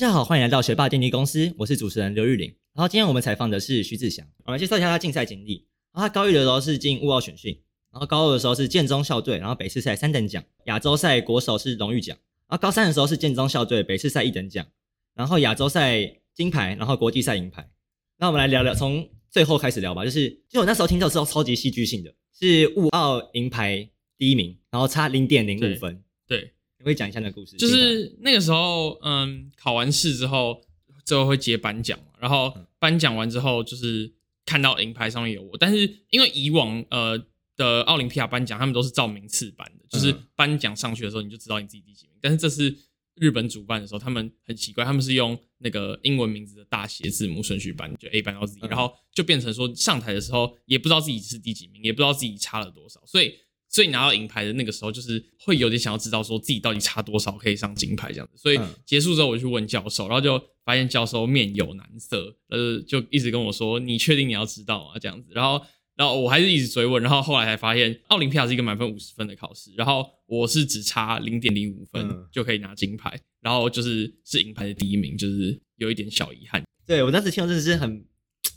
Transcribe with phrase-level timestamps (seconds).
[0.00, 2.48] 大家好，欢迎来到学霸电力公司，我是主持人刘玉玲。
[2.72, 5.66] 然后今天我们采访的是徐志祥，我们介绍一下他竞赛经历。
[5.92, 7.60] 然后他高一的时候是进物奥选训，
[7.92, 12.16] 然后高二的时候是建中校队，然后北市赛三等奖，亚洲赛国手是荣誉奖。
[12.48, 14.66] 然后高三的时候是建中校队，北市赛一等奖，
[15.14, 17.70] 然后亚洲赛金牌，然后国际赛银牌。
[18.16, 20.02] 那我们来聊聊，从最后开始聊吧。
[20.02, 23.86] 就是，就我那时候听到是超级戏剧性的，是物奥银牌
[24.16, 26.02] 第一名，然后差零点零五分。
[26.26, 26.54] 对。
[26.80, 27.56] 你会讲一下那个故事？
[27.58, 30.62] 就是那个时候，嗯，考完试之后，
[31.04, 32.06] 最后会接颁奖嘛。
[32.18, 34.10] 然后颁奖完之后，就是
[34.46, 35.58] 看到银牌上面有我。
[35.58, 37.22] 但是因为以往呃
[37.54, 42.16] 的奥林匹亚颁奖，他们都是照名次颁的，就是颁奖上去的时候你就知道你自己第几名。
[42.22, 42.74] 但是这次
[43.16, 53.34] 日本主办的时候，他们很奇怪，他们是用那个英文名字的大写字母顺序颁，就 A 颁到 Z，然后就变成说上台的时候也不知道自己是第几名，也不知道自己差了多少，所以。
[53.70, 58.36] 所以拿到银牌的那个时候，就是会有点想要知道说自己到底差多少可以上金牌这样子。
[58.36, 65.30] 所以结束之后，我去问教授，然后就发现教授面有难色，呃，就一直跟我说：“你确定你要知道吗？”这样子。
[65.32, 76.60] 然后，然后我还是一直追问，然后后来才发现，奥林匹亚是一个满分五十分的考试，然后我是只差零点零五分就可以拿金牌，然后就是是银牌的第一名，就是有一点小遗憾。
[76.84, 78.04] 对，我当时听到真的是很。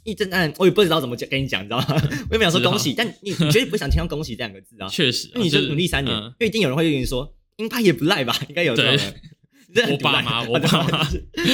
[0.04, 1.86] 一震撼，我也不知道怎么讲跟你讲，你知道吗？
[2.30, 4.88] 我也没想说恭喜，但你你绝对不想听到恭喜这两个字啊。
[4.90, 8.36] 确实，那你就努力三年，因为一定有人会跟你说，应该也不赖吧？
[8.50, 9.14] 应该有这种。
[9.92, 11.10] 我爸妈，我爸妈，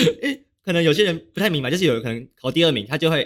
[0.66, 3.25] 可能有些人不太明白，就是有可能考第二名，他就会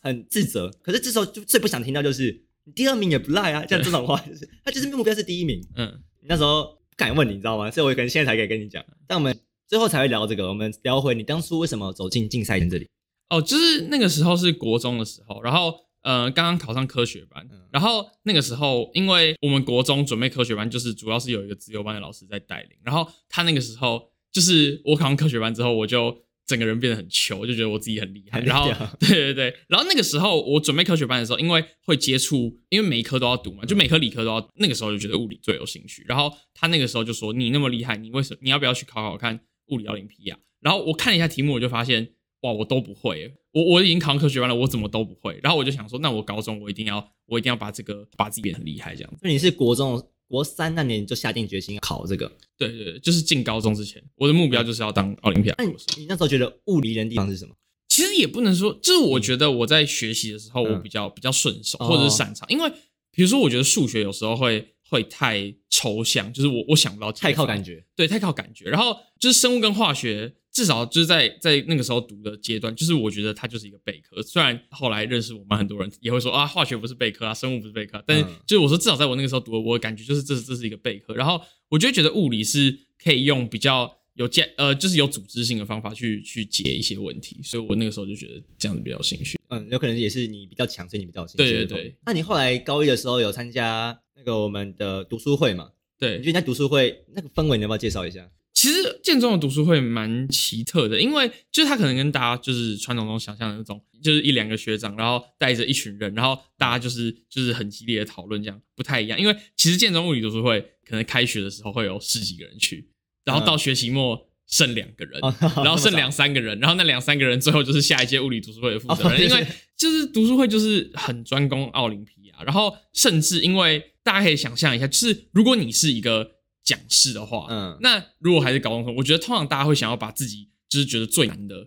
[0.00, 0.70] 很自责。
[0.80, 5.60] 可是这时候就最不想听到就是你第二名也不赖啊，像这种话就是他就是目标是第一名。
[5.74, 7.68] 嗯，那时候不敢问你，你知道吗？
[7.70, 8.84] 所以我可能现在才可以跟你讲。
[9.08, 12.88] 但我们最后才会聊这个，我们聊回你当初为什么走进竞赛营这里。
[13.30, 40.38] 哦，就是那个时候是国中的时候，然后呃刚刚考上科学班，然后那个时候因为我们国中准备科学班，就是主要是有一个自由班的老师在带领，然后他那个时候就是我考上科学班之后，我就整个人变得很糗，就觉得我自己很厉害，然后对对对，然后那个时候我准备科学班的时候，因为会接触，因为每一科都要读嘛，就每科理科都要，那个时候就觉得物理最有兴趣，然后他那个时候就说，你那么厉害，你为什么你要不要去考考看物理奥林匹亚？
[40.60, 42.14] 然后我看了一下题目，我就发现。
[42.42, 45.40] 哇，我都不会，我我已经考上科学班了，我怎么都不会。
[45.42, 49.18] 然后我就想说，那我高中我一定要，我一定要把这个把自己变得很厉害，这样子。
[49.22, 52.30] 那你是国中国三那年就下定决心考这个？
[52.56, 55.54] 对对对，就是进高中之前，我的目标就是要当奥林匹亚。
[55.58, 57.52] 那你你那时候觉得物理人地方是什么？
[57.88, 62.48] 其实也不能说，就是我觉得我在学习的时候，我比较、嗯、比较顺手，或者是擅长。
[62.48, 62.70] 因为
[63.10, 68.66] 比如说，我觉得数学有时候会会太抽象，就是我我想不到，太靠感觉，对，太靠感觉。
[68.66, 70.34] 然后就是生物跟化学。
[70.58, 74.20] 至少就是在在那个时候读的阶段，就是我觉得它就是一个备课。
[74.20, 81.14] 虽然后来认识我们很多人也会说啊，化学不是备课啊，生物不是备课，但是就是我说至少在我那个时候读的，我的感觉就是这这是一个备课。
[81.14, 89.38] 然后我就觉得物理是可以用比较有建呃，就是有组织性的方法去去解一些问题，所以我那个时候就觉得这样子比较有兴趣。
[89.50, 91.44] 嗯，有可能也是你比较强，所以你比较有兴趣。
[91.44, 91.96] 对对对。
[92.04, 95.70] 那你后来高一的时候有参加那个我们的读书会嘛？
[96.00, 98.28] 对，你觉得在读书会那个氛围，你要不要介绍一下？
[98.58, 109.16] 其实建中的读书会蛮奇特的，因为就是他可能跟大家就是传统中想象的那种，就是一两个学长，然后带着一群人，然后大家就是就是很激烈的讨论，这样不太一样。
[109.16, 112.90] 因为其实建中物理读书会可能开学的时候会有十几个人去，
[113.24, 115.20] 然后到学期末剩两个人，
[115.54, 126.32] 然后剩两三个人，然后那两三个人最后就是下一届物理读书会的负责人，因为就是读书会就是很专攻奥林匹亚，然后甚至因为大家可以想象一下，就是如果你是一个。
[126.68, 131.66] 讲师的话，嗯，那如果还是高中生，我觉得通常大家会想要把自己就是觉得最难的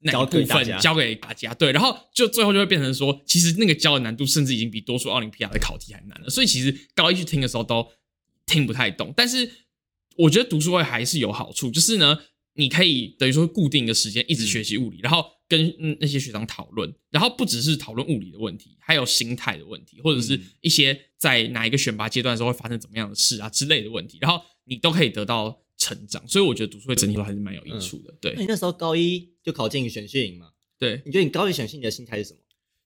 [0.00, 7.88] 那个部分交给大家，对，然后就最后就会变成说，其实那个教的难度甚至已经比多数奥林匹亚的考题还难了，所以其实高一去听的时候都
[8.44, 9.14] 听不太懂。
[9.16, 9.50] 但是
[10.16, 12.18] 我觉得读书会还是有好处，就是呢，
[12.54, 24.40] 你可以等于说固定一个时间一直学习物理，然后跟那些学长讨论，然后不只是讨论物理的问题，还有心态的问题，或者是一些在哪一个选拔阶段的时候会发生怎么样的事啊之类的问题，然后。
[24.64, 28.14] 你都可以得到成长，所以我觉得读书会整体都还是蛮有益处的。
[28.20, 30.50] 对，那你那时候高一就考进选训营嘛？
[30.78, 32.38] 对，你觉得你高一选训营的心态是什么？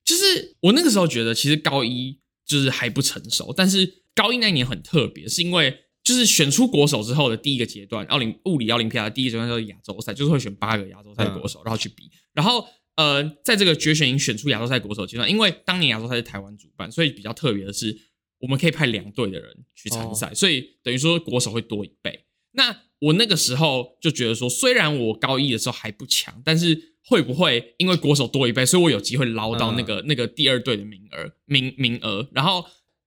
[0.02, 12.08] 就是我那个时候觉得，其实高一就是还不成熟，但是高一那一年很特别，是因为就是选出国手之后的第一个阶段，奥林物理奥林匹亚的第一个阶段叫做亚洲赛，就是会选八个亚洲赛的国手，然后去比。
[12.32, 12.64] 然后
[12.94, 17.98] 呃，在这个决选营选出亚洲赛国手阶段，因为当年亚洲赛是台湾主办，所以比较特别的是。
[18.38, 22.26] 我们可以派两队的人去参赛，所以等于说国手会多一倍。
[22.52, 32.28] 那我那个时候就觉得说，虽然我高一的时候还不强，但是会不会因为国手多一倍，所以我有机会捞到那个那个第二队的名额名名额？
[32.32, 32.62] 然后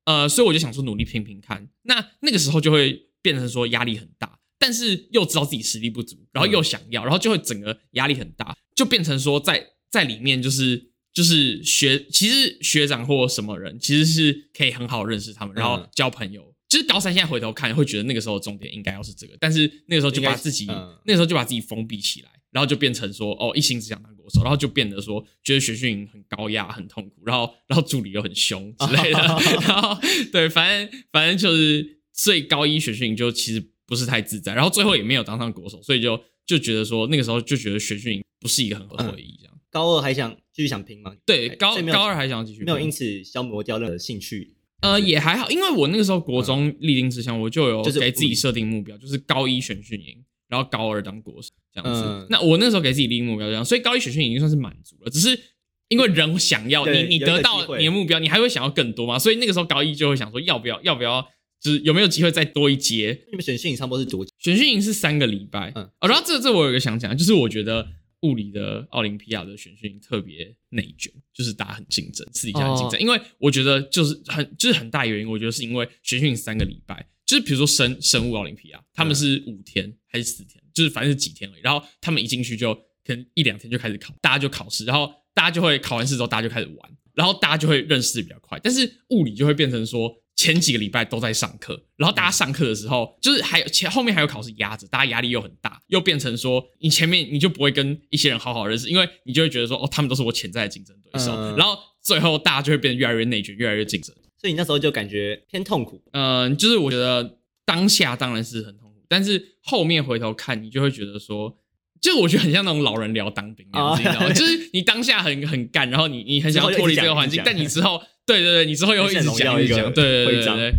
[0.05, 1.69] 呃，所以我就想说努力拼拼看。
[1.83, 4.39] 那那个时候就会变成说压力很大。
[4.61, 16.53] 但是又知道自己实力不足，然后又想要，然后就会整个压力很大，就变成说在在里面就是就是学，其实学长或什么人其实是可以很好认识他们，然后交朋友。
[16.67, 29.19] 就是高三现在回头看会觉得那个时候的重点应该要是这个，但是那个时候就把自己那个时候就把自己封闭起来，然后就变成说哦一心只想当国手，然后就变得说觉得学训营很高压很痛苦，然后然后助理又很凶之类的，
[29.67, 29.97] 然后
[30.31, 39.53] 对，反正反正就是所以高一学训营就其实不是太自在，然后最后也没有当上国手，所以就就觉得说那个时候就觉得学训营不是一个很好的回忆，这样。
[39.71, 41.15] 高二还想继续想拼吗？
[41.25, 44.55] 对，高高二还想继续，没有因此消磨掉任何兴趣。
[44.81, 51.49] 呃，也还好，因为我那个时候国中立定志向，我就有给自己设定目标，就是高一选训营，然后高二当国手
[51.83, 52.27] 这样子。
[52.29, 55.09] 那我那时候给自己立定目标这样，所以高一选训营已经算是满足了。
[55.09, 55.39] 只是
[55.87, 59.17] 因为人想要你，你得到你的目标，你还会想要更多嘛？
[59.17, 61.21] 所以那个时候高一就会想说，要不要，要不要，
[61.61, 63.25] 就是有没有机会再多一节？
[63.31, 64.31] 你们选训营差不多是多久？
[64.37, 65.71] 选训营是三个礼拜。
[65.75, 67.87] 嗯，哦，然后这这我有一个想讲，就是我觉得。
[68.23, 72.99] 物理的奥林匹亚的选训营特别内卷，就是大家很竞争，私底下很竞争。
[72.99, 73.01] Oh.
[73.01, 81.61] 因为我觉得就是很就是很大原因，我觉得是因为选训三个礼拜，就是比如说生生物奥林匹亚，他们是五天还是四天，就是反正是几天而已。
[81.61, 82.73] 然后他们一进去就
[83.05, 88.59] 可能一两天就开始考，大家就考试，然后大家就会考完试之后大家就开始玩，然后大家就会认识的比较快。
[88.63, 90.11] 但是物理就会变成说。
[90.39, 104.15] 前几个礼拜都在上课，然后大家上课的时候，就是还有前后面还有考试压着，大家压力又很大，又变成说你前面你就不会跟一些人好好认识，因为你就会觉得说哦，他们都是我潜在的竞争对手，然后最后大家就会变得越来越内卷，越来越竞争。
[104.39, 106.01] 所以你那时候就感觉偏痛苦。
[106.13, 111.57] 嗯，就是我觉得当下当然是很痛苦，但是后面回头看，你就会觉得说，
[111.99, 114.33] 就我觉得很像那种老人聊当兵那样子， 你知道吗？
[114.33, 118.01] 就是你当下很很干，然后你你很想要脱离这个环境，但你之后。
[118.29, 120.73] 对对对，你之后又会一直讲一直讲，对对对对。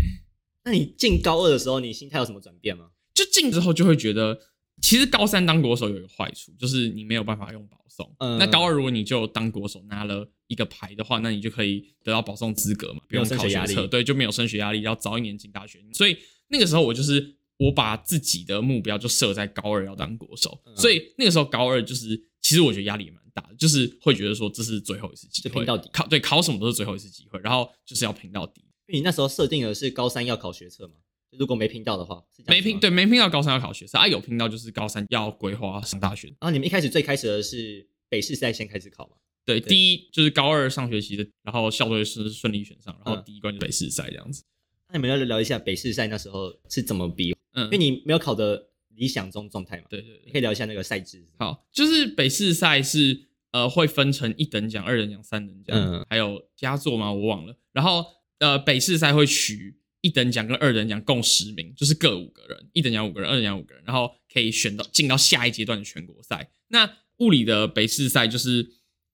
[0.64, 2.90] 那你进高二的时候，你心态有什么转变吗？
[3.12, 4.38] 就进之后就会觉得，
[4.80, 8.12] 其实高三当国手有一个坏处，就是你没有办法用保送。
[8.18, 8.38] 嗯。
[8.38, 15.80] 那高二如果你就当国手拿了一个牌的话，那你就可以得到保送资格嘛，不用考学测，对，就没有升学压力，要早一年进大学。
[15.92, 16.16] 所以
[16.48, 23.20] 那个时候我就是我把自己的目标就设在高二要当国手，所以那个时候高二就是其实我觉得压力也蛮。
[23.32, 25.88] 大的就是会觉得说，这是最后一次机会，拼到底。
[25.92, 28.64] 考对考什么都是最后一次机会，然后就是要拼到底。
[28.92, 30.94] 你那时候设定的是高三要考学测嘛，
[31.38, 36.28] 如果没拼到的话，没拼对没拼到高三要考学测啊，有拼到就是高三要规划上大学。
[36.28, 39.16] 然后你们一开始最开始的是北市赛先开始考嘛？
[39.44, 44.42] 对，对第一就是高二上学期的，然后校队是顺利选上，然后第一关就北市赛这样子。
[44.88, 47.34] 那你们要聊一下北市赛那时候是怎么比？
[47.54, 49.84] 嗯，因为你没有考的理想中状态嘛。
[49.88, 51.26] 对对对，你可以聊一下那个赛制。
[51.38, 53.26] 好，就是北市赛是。
[53.52, 57.12] 呃，会分成一等奖、二等奖、三等奖，嗯、还有佳作吗？
[57.12, 57.58] 我忘了。
[57.72, 58.04] 然后，
[58.38, 66.50] 呃，北市赛会取一等奖跟二等奖共十名，就是各五个人，一等奖五个人，二等奖五个人，然后可以选到进到下一阶段的全国赛。
[66.68, 68.66] 那物理的北市赛就是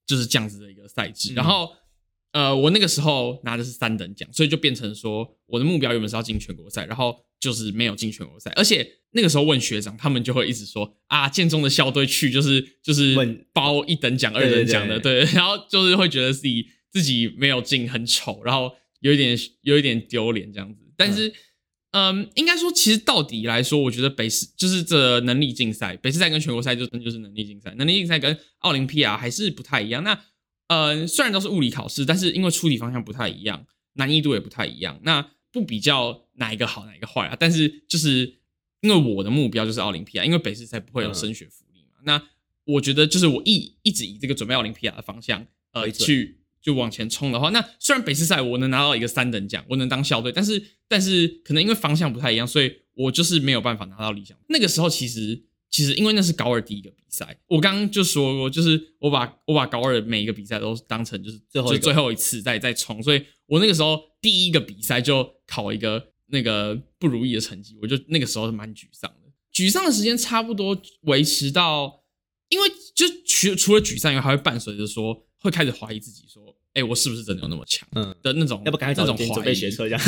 [0.07, 1.33] 就是这样子的一个赛制。
[1.33, 1.73] 嗯、然后，
[2.33, 7.25] 呃，我那个时候拿的是三等奖，所以就变成说我的目标原本是要进全国赛，然后。
[7.39, 13.15] 就是没有进全国赛，而且那个时候问学长，他们就会一直说啊，建中的校队去就是就是
[13.53, 20.83] 包一等奖、二等奖的，对，然后就是会觉得自己自己没有进很丑，然后有一点有一点丢脸这样子。
[20.97, 21.29] 但是，
[21.91, 30.03] 嗯，嗯，应该说其实到底来说，我觉得北市就是这能力竞赛，北市赛跟全国赛就真就是能力竞赛，能力竞赛跟奥林匹亚还是不太一样。
[30.03, 30.19] 那
[30.69, 35.31] 呃，虽然都是物理考试，但是因为出题方向不太一样，难易度也不太一样，那。
[35.53, 38.31] 不比较哪一个好哪一个坏啊，但是就是
[38.83, 41.97] 因为我的目标就是奥林匹亚，因为北市赛不会有升学福利嘛。
[42.01, 42.23] 嗯、那
[42.65, 46.37] 我觉得就是我一一直以这个准备奥林匹亚的方向呃去
[46.67, 54.37] 就往前冲的话，那虽然北市赛我能拿到一个三等奖，我能当校队，但是但是可能因为方向不太一样，所以我就是没有办法拿到理想。
[54.49, 65.35] 那个时候其实其实因为那是高二第一个比赛，我刚刚就说过，就是我把我把高二的每一个比赛都当成就是最后就最后一次再再冲，所以我那个时候第一个比赛就。
[65.49, 69.31] 考一个那个不如意的成绩，我就那个时候是蛮沮丧的。
[69.55, 72.03] 沮丧的时间差不多维持到，
[72.49, 77.89] 因为就除除了沮丧以外，还会伴随着说会开始怀疑自己，说，哎、欸，我是不是真的有那么强？
[77.95, 80.01] 嗯，的那种，要不赶快那种准备学车这样。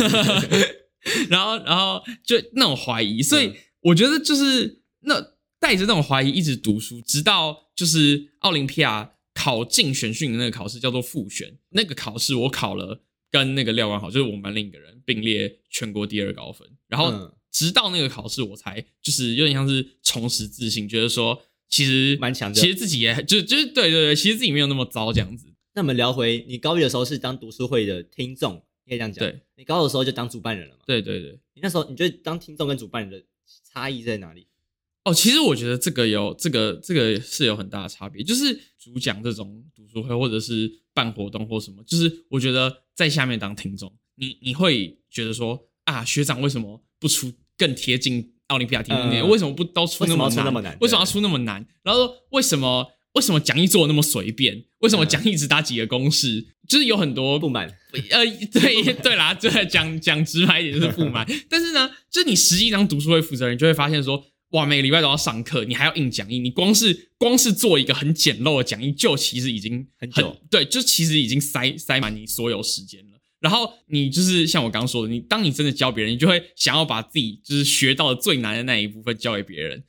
[1.28, 5.20] 然后，然后就那种怀疑，所以我觉得就是那
[5.58, 13.02] 带着那种怀疑一直读书，直到就是奥林匹亚考进选训的那个考试叫做复选，那个考试我考了。
[13.30, 17.12] 跟那个廖冠豪，就是我们班另一个人并列全国第二高分，然后
[17.52, 25.44] 直到那个考试，我才就是有点像是重拾自信，觉得说其实蛮强的，其实自己也就就是对对对，其实自己没有那么糟这样子。
[25.78, 29.24] 那我们聊回你高一的时候是当读书会的听众，可以这样讲。
[29.24, 30.80] 对，你高二的时候就当主办人了嘛？
[30.84, 33.24] 对对对，你那时候你觉得当听众跟主办人的
[33.62, 34.48] 差异在哪里？
[35.04, 50.30] 哦，其实我觉得这个有这个这个是有很大的差别，就是主讲这种读书会或者是办活动或什么，就是我觉得在下面当听众，你你会觉得说啊，学长为什么不出更贴近奥林匹亚题目为什么不都出那么难？
[50.30, 51.64] 为什么，那么难为什么要出那么难？
[51.84, 54.64] 然后说为什么为什么讲义做的那么随便？
[54.80, 56.38] 为什么讲义只打几个公式？
[56.38, 57.68] 嗯、就是有很多不满。
[58.10, 61.26] 呃，对 对啦，就讲讲直白一点就是不满。
[61.48, 64.24] 但是呢，就是你实际当读书会负责人，就会发现说。
[64.52, 73.20] 哇，每个礼拜都要上课，你还要印讲义，你光是光是做一个很简陋的讲义，就其实已经很，很久，对，就其实已经塞塞满你所有时间了。
[73.40, 79.84] 然后你就是像我刚刚说的，你当你真的教别人，你就会想要把自己就是学到的最难的那一部分教给别人。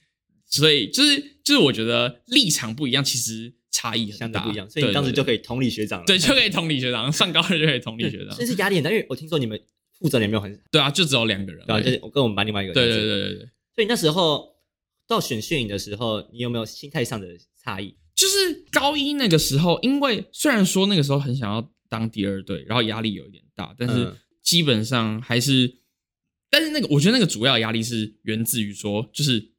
[0.46, 4.70] 所以就是就是我觉得立场不一样，其实差异很大，不一样。
[4.70, 8.38] 所以你当时就可以同理学长了，对，就可以同理学长，上高二就可以同理学长。
[8.38, 9.60] 这是压力很大，因为我听说你们
[10.00, 13.50] 负责人也没有很对啊，就只有两个人，对啊，就是我跟我们班另外一个人，对对对对对。
[13.76, 14.58] 所以那时候。
[15.10, 17.28] 到选训营的时候，你有没有心态上的
[17.60, 17.96] 差异？
[18.14, 24.14] 就是高一那个时候，因为虽然说那个时候很想要当第二队，然后压力有一点大，但是
[24.44, 25.74] 基本上还是，嗯、
[26.52, 29.50] 但是那个我觉得那个主要压力是源自于说，就是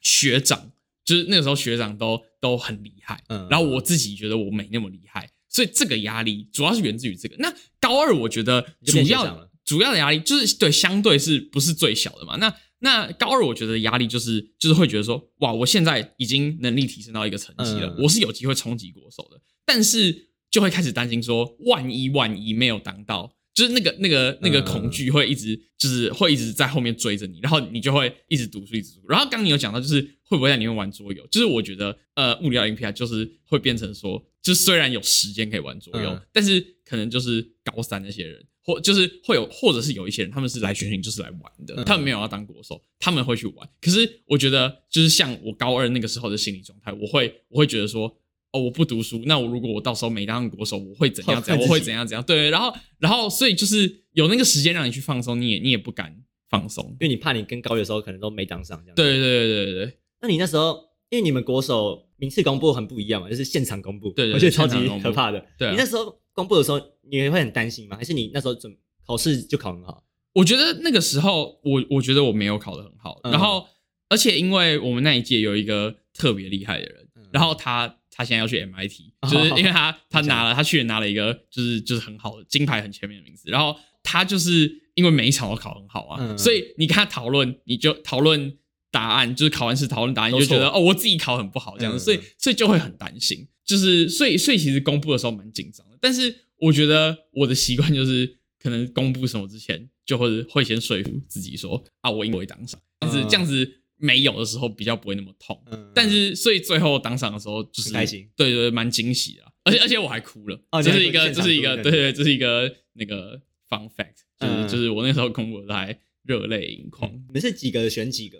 [0.00, 0.70] 学长，
[1.04, 7.36] 就是那个时候学长都都很厉害，嗯，然后我自己觉得我没那么厉害，所以这个压力主要是源自于这个。
[7.38, 12.36] 那高二我觉得主要主要的压力就是对，相对是不是最小的嘛？
[12.36, 29.08] 那那高二我觉得压力就是就是会觉得说，哇，我现在已经能力提升到一个层级了，嗯、我是有机会冲击国手的，但是就会开始担心说，万一万一没有当到，就是那个那个那个恐惧会一直就是会一直在后面追着你，然后你就会一直读书一直读。
[29.08, 31.26] 然后刚刚你有讲到，就是会不会在里面玩桌游？
[31.28, 38.44] 就是我觉得呃，物理奥林匹亚就是会变成说，就虽然有时间可以玩桌游，嗯、但是可能就是高三那些人。
[38.64, 43.68] 或就是会有，或者是有一些人，他们是来学习就是来玩的，嗯、他们没有要当国手，他们会去玩。
[43.80, 48.16] 可是我觉得，就是像我高二那个时候的心理状态，我会我会觉得说，
[48.52, 51.62] 哦，我不读书，那我如果我到时候没当上国手，我会怎样怎样？
[51.62, 52.22] 我会怎样怎样？
[52.24, 56.14] 对，然后然后所以就是有那个时间让你去放松，你也你也不敢
[56.50, 58.94] 放松，因为你怕你跟高一的时候可能都没当上这样。
[58.94, 59.98] 对对对对对对。
[60.20, 60.78] 那你那时候，
[61.08, 65.44] 因为你们国手名次公布很不一样嘛，就是现场公布，对，对，对，我觉得超级可怕的。
[65.58, 66.78] 对、啊，你那时候公布的时候，
[67.10, 67.96] 你会很担心吗？
[67.96, 70.04] 还是你那时候准考试就考很好？
[70.34, 73.18] 我觉得那个时候，我我觉得我没有考得很好。
[73.24, 73.66] 嗯、然后，
[74.08, 83.48] 而且因为我们那一届有一个特别厉害的人，嗯、然后他他现在要去 MIT，就是因为他、哦、他拿了他去年拿了一个就是就是很好的金牌很前面的名字。
[83.50, 88.56] 然后他就是因为每一场都考很好啊，嗯、所以你跟他讨论，你就讨论
[88.90, 95.96] 答案，就是考完试讨论答案，你就觉得哦，我自己考很不好这样子，嗯、所以所以就会很担心，就是所以所以其实公布的时候蛮紧张的。
[96.00, 98.38] 但是我觉得我的习惯就是。
[98.62, 105.62] 可能公布什么之前，就会会先说服自己说啊，我应该会当上，这样子这样子没有的时候比较不会那么痛。
[105.70, 110.60] 嗯，但是所以最后当场的时候就是开心，对对，蛮惊喜的，而且而且我还哭了。
[110.72, 111.92] 哦，这是一个这是一个对。
[111.92, 117.10] 对，这是一个那个 fun fact，就是就是我那时候公布的还热泪盈眶。
[117.28, 117.88] 你们是几个？
[117.88, 118.38] 选几个？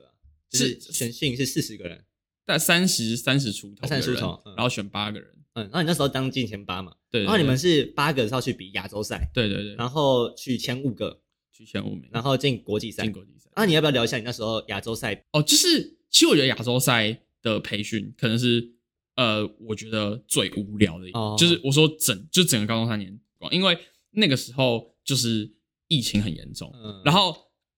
[0.51, 2.05] 是选训是四十个人，
[2.47, 5.29] 在三十三十出头，三十出头，然后选八个人。
[5.55, 11.22] 嗯，然后你那时候当进前八嘛，对，对，对，然后你们是八个是要去比亚洲赛，对对对，然后去前五个，
[11.53, 13.51] 去前五名，然后进国际赛，进国际赛。
[13.57, 15.25] 那你要不要聊一下你那时候亚洲赛？
[15.33, 18.73] 哦，就是其实我觉得亚洲赛的培训可能是
[19.17, 21.07] 呃，我觉得最无聊的
[21.39, 23.79] 就是我说整就整个高中三年，因为
[24.13, 25.53] 那个时候就是
[25.89, 27.37] 疫情很严重，嗯，然后。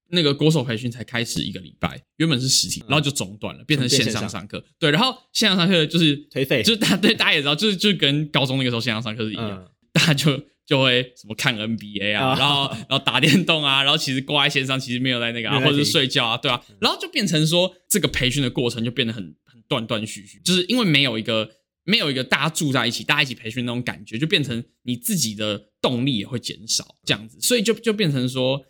[0.09, 4.63] 那个国手培训才开始一个礼拜，原本是实体，然后就中断了，变成线上上课。
[4.79, 10.31] 对，然后线上上课就是颓废，就是大家对大家也知道，就是就跟高中那个时候线上上课是一样，大家就
[10.67, 21.51] 就会什么看 NBA 啊，然后然后打电动啊， 然后其实挂在线上，其实没有在那个，啊，或者是睡觉啊，对啊，然后就变成说这个培训的过程就变得很很断断续续，就是因为没有一个
[21.85, 28.65] 没有一个大家住在一起，大家一起培训那种感觉，就变成你自己的动力也会减少，这样子，所以就就变成说。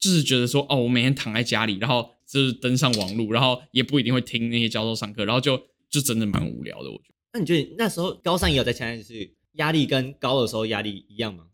[0.00, 6.90] 就是觉得说，哦，我每天躺在家里，然后就是登上网络，然后也不一定会听那些教授上课，然后就就真的蛮无聊的。
[6.90, 7.14] 我觉得。
[7.34, 11.44] 那你觉得那时候高三也有在参加，就是压力跟高二的时候压力一样吗？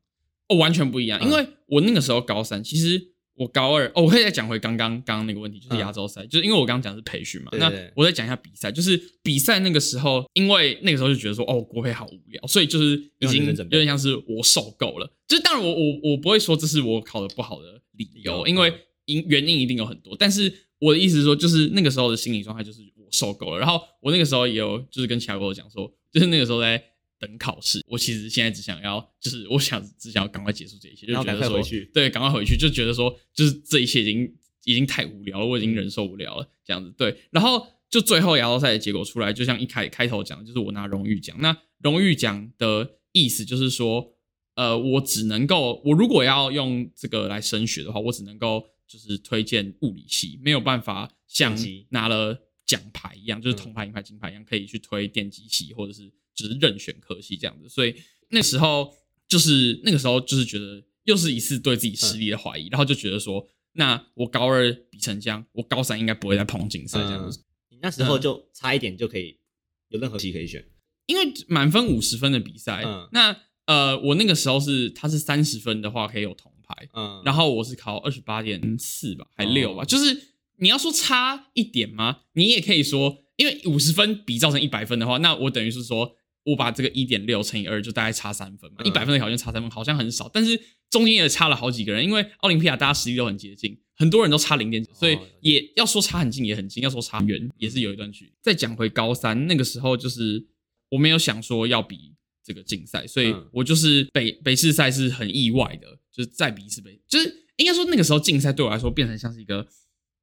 [0.49, 1.23] 哦，完全不一样。
[1.25, 7.51] 因为我那个时候高三，其实我高二，哦，我可以再讲回刚刚刚刚那个问题，就是亚洲赛，嗯、就是因为我刚刚讲的是培训嘛。
[7.59, 15.11] 那我再讲一下比赛，就是比赛那个时候，因为那个时候就觉得说，哦，国培好无聊，所以就是已经有点像是我受够了。
[15.27, 17.81] 就是当然我，我我我不会说这是我考的不好的。
[17.99, 18.71] 理由，因为
[19.07, 23.59] 因原因一定有很多，但是我的意思是说，就是那个时候的心理状态就是我受够了。
[23.59, 26.77] 然后我那个时候也有，就是跟其他朋友讲说，就是那个时候在
[27.19, 27.85] 等考试。
[27.87, 37.17] 我其实现在只想要，就是我想只想要赶快结束这一切，就觉得说，对，赶快回去，就觉得说，就是这一切已经已经太无聊了，我已经忍受不了了，这样子对。
[37.31, 41.37] 然后就最后亚洲赛的结果出来，就像一开开头讲的，就是我拿荣誉奖。
[41.41, 44.13] 那荣誉奖的意思就是说，
[44.55, 51.57] 呃，我只能够，我如果要用这个来升学的话，我只能够就是推荐物理系，没有办法像
[51.91, 57.69] 拿了奖牌一样，就是铜牌、银牌、金牌一样，可以去推电机系或者是只是任选科系这样子。
[57.69, 57.95] 所以
[58.31, 58.93] 那时候
[59.27, 63.49] 就是那个时候就是觉得又是一次对自己实力的怀疑，然后就觉得说。
[63.79, 67.39] 那我高二比成这样，我高三应该不会再碰竞赛这样子。
[67.39, 69.39] 嗯、你那时候就差一点就可以
[69.91, 70.67] 有任何系可以选，
[71.05, 72.83] 因为满分五十分的比赛。
[72.87, 82.21] 嗯、那呃，我那个时候是他是三十分的话可以有铜牌，嗯，然后我是考二十八点四吧，还六吧，嗯、就是你要说差一点吗？
[82.33, 86.17] 你也可以说，因为五十分比造成一百分的话，那我等于是说。
[86.47, 88.77] 我把这个一点六乘以二，就大概差三分嘛。
[88.85, 90.57] 一百分的考卷差三分，好像很少，但是
[90.89, 98.33] 中间也差了好几个人，因为奥林匹亚大家实力都很接近，很多人都差零点几，所以也要说差很近也很近，要说差远也是有一段距离。
[98.41, 100.47] 再讲回高三那个时候，就是
[100.91, 109.67] 我没有想说要比这个竞赛，所以我就是北北市赛是很意外的，就是再比一次北，就是应该说那个时候竞赛对我来说变成像是一个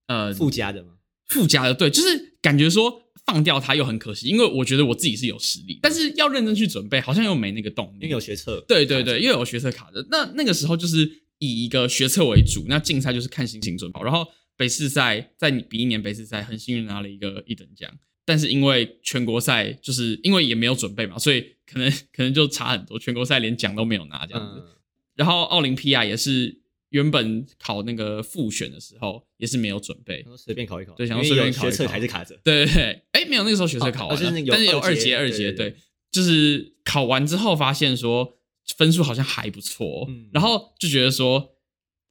[0.07, 0.93] 呃附加的吗，
[1.27, 3.01] 附加的对，就是感觉说。
[3.25, 8.00] 放掉它又很可惜，因为我觉得我自己是有实力，但是要认真去准备，好像又没那个动力。
[8.01, 10.05] 因为有学测，对对对，因为有学测卡着。
[10.12, 14.01] 那那个时候就是以一个学测为主，那竞赛就是看心情准备。
[14.03, 17.89] 然后北市赛在比一年北市赛很幸运拿了一个一等奖，
[18.25, 23.00] 但是因为全国赛就是因为也没有准备嘛，所以可能 可能就差很多。
[23.00, 24.75] 全国赛连奖都没有拿这样子，嗯、
[25.15, 26.62] 然后奥林匹亚也是。
[26.93, 30.93] 原本考那个复选的时候也是没有准备，随便考一考。
[30.93, 31.71] 对，想要随便考一考。
[31.71, 32.39] 学测还是卡着。
[32.43, 32.83] 对对对，
[33.13, 35.75] 哎、欸，没有，那个时候学测考完了，但是有二阶二阶，对，
[36.12, 38.38] 就是考完之后发现说
[38.77, 41.56] 分数好像还不错，嗯、然后就觉得说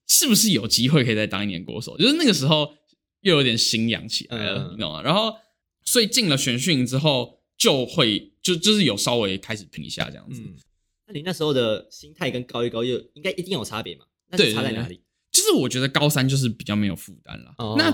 [0.09, 1.97] 是不是有机会可以再当一年国手？
[1.97, 2.75] 就是那个时候
[3.21, 5.01] 又有点心痒起来了，嗯、你懂吗？
[5.01, 5.33] 然后
[5.85, 10.43] 所以进了选训之后就会就就是有稍微开始拼一下这样子。
[10.43, 10.57] 嗯、
[11.07, 14.07] 那你那时候的心态跟高一高二应该一定有差别嘛？
[14.37, 15.01] 对，差在哪里？
[15.31, 17.55] 就是我觉得高三就是比较没有负担了。
[17.59, 17.91] 哦、那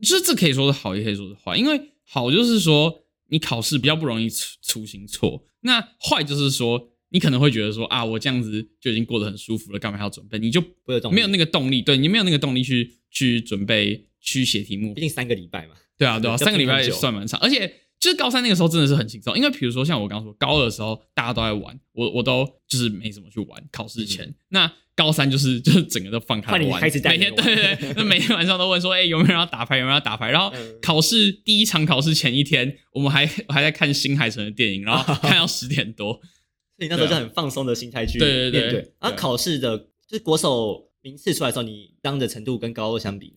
[0.00, 1.56] 就是这可以说是好，也可以说是坏。
[1.56, 5.44] 因为好就是说你考试比较不容易粗粗心错。
[5.60, 10.38] 那坏就是说你可能会觉得说啊，我这样子就已经过得很舒服了，干嘛还要准备？
[10.38, 10.62] 你就
[11.10, 14.94] 没有那个动力，对，你没有那个动力去去准备去写题目。
[14.94, 15.74] 毕竟三个礼拜嘛。
[15.98, 17.72] 对啊，对啊， 三个礼拜也算蛮长，而且。
[18.02, 23.62] 就是高三那个时候真的是很轻松，因为比如说像我刚刚说，高二的时候大家都在玩，我我都就是没怎么去玩。
[23.70, 29.76] 考试前，嗯、那高三就是就是整个都放开玩，每天对对对，那每天晚上都问说，哎、欸，有没有人要打牌？
[29.76, 30.32] 有没有人要打牌？
[30.32, 36.14] 然后考试第一场考试前一天，我们还还在看新海诚的电影，然后看到十点多，
[36.76, 38.50] 所以那时候就很放松的心态去面对。
[38.50, 38.92] 对对对。
[38.98, 43.34] 然后考试的就是国手名次出来的时候，你当的程度跟高二相比呢？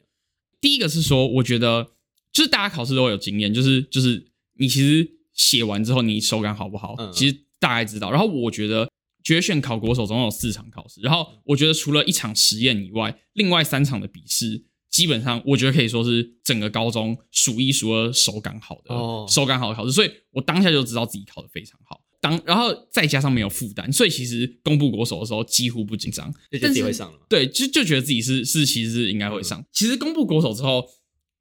[0.59, 1.91] 第一个是说，我觉得
[2.33, 4.25] 就是大家考试都会有经验，就是就是。
[4.57, 6.95] 你其实写完之后，你手感好不好？
[6.97, 8.09] 嗯、其实大概知道。
[8.09, 8.89] 然后我觉得
[9.23, 19.91] 决选考国手总共有四场考试，然后我觉得除了一场实验以外，另外三场的笔试，基本上我觉得可以说是整个高中数一数二手感好的，哦、手感好的考试。
[19.91, 22.01] 所以我当下就知道自己考得非常好。
[22.21, 27.19] 当然后再加上没有负担，所以其实公布国手的时候几乎不紧张，就觉得自己会上了。
[27.27, 29.59] 对，就就觉得自己是是其实是应该会上。
[29.59, 30.87] 嗯、其实公布国手之后，